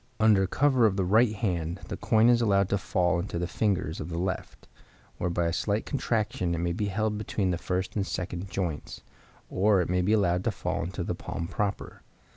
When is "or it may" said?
9.47-10.01